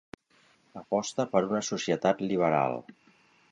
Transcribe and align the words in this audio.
Aposta 0.81 1.27
per 1.35 1.43
una 1.51 1.63
societat 1.69 2.25
liberal. 2.31 2.81